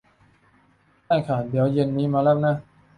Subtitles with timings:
[1.05, 2.55] ได้ค่ะ เดี๋ยวเย็นนี้มารับนะ